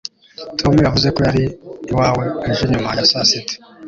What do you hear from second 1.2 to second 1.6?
yari